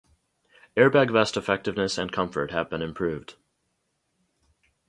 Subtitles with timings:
[0.75, 3.35] Airbag vest effectiveness and comfort have been improved.